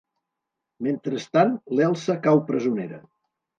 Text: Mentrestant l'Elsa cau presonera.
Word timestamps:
Mentrestant 0.87 1.53
l'Elsa 1.75 2.17
cau 2.27 2.43
presonera. 2.51 3.01